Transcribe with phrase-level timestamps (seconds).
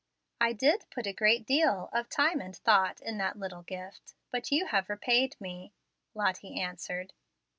[0.39, 4.51] "I did put a great deal of time and thought in that little gift, but
[4.51, 5.73] you have repaid me,"
[6.15, 7.13] Lottie answered.